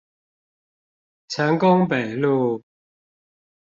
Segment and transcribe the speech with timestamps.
[1.27, 2.63] 成功北路